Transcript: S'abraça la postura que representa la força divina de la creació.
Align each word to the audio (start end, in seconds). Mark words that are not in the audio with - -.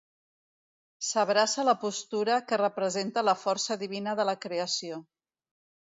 S'abraça 1.09 1.65
la 1.67 1.75
postura 1.83 2.39
que 2.53 2.59
representa 2.63 3.27
la 3.29 3.39
força 3.45 3.81
divina 3.83 4.19
de 4.21 4.27
la 4.31 4.39
creació. 4.47 5.03